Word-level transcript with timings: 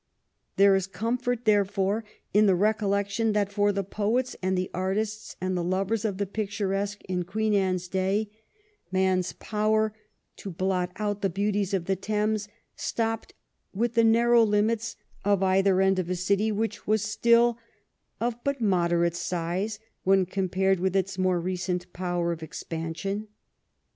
There 0.55 0.73
is 0.75 0.87
comfort, 0.87 1.45
therefore, 1.45 2.03
in 2.33 2.47
the 2.47 2.55
recollec 2.57 3.07
tion 3.11 3.33
that, 3.33 3.51
for 3.53 3.71
the 3.71 3.83
poets, 3.83 4.35
and 4.41 4.57
the 4.57 4.71
artists, 4.73 5.35
and 5.39 5.55
the 5.55 5.63
lovers 5.63 6.05
of 6.05 6.17
the 6.17 6.25
picturesque 6.25 7.03
in 7.07 7.21
Queen 7.23 7.53
Anne's 7.53 7.87
day, 7.87 8.31
man's 8.91 9.33
power 9.33 9.93
to 10.37 10.49
blot 10.49 10.91
out 10.95 11.21
the 11.21 11.29
beauties 11.29 11.71
of 11.75 11.85
the 11.85 11.95
Thames 11.95 12.47
stopped 12.75 13.35
with 13.75 13.93
the 13.93 14.03
narrow 14.03 14.41
limits 14.41 14.95
of 15.23 15.43
either 15.43 15.79
end 15.79 15.99
of 15.99 16.09
a 16.09 16.15
city 16.15 16.51
which 16.51 16.87
was 16.87 17.03
still 17.03 17.59
of 18.19 18.43
but 18.43 18.59
moderate 18.59 19.15
size 19.15 19.77
when 20.03 20.25
compared 20.25 20.79
with 20.79 20.95
its 20.95 21.19
more 21.19 21.39
recent 21.39 21.93
power 21.93 22.31
of 22.31 22.41
expansion. 22.41 23.27